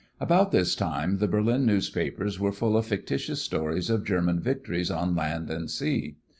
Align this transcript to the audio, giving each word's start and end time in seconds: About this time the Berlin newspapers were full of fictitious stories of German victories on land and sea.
About 0.19 0.51
this 0.51 0.73
time 0.73 1.19
the 1.19 1.27
Berlin 1.27 1.63
newspapers 1.63 2.39
were 2.39 2.51
full 2.51 2.75
of 2.75 2.87
fictitious 2.87 3.43
stories 3.43 3.91
of 3.91 4.03
German 4.03 4.39
victories 4.39 4.89
on 4.89 5.15
land 5.15 5.51
and 5.51 5.69
sea. 5.69 6.15